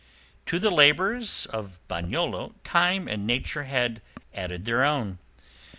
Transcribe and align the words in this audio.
To 0.47 0.57
the 0.57 0.71
labours 0.71 1.45
of 1.45 1.77
Bagnolo, 1.87 2.55
Time 2.63 3.07
and 3.07 3.27
Nature 3.27 3.65
had 3.65 4.01
added 4.33 4.65
their 4.65 4.83
own. 4.83 5.19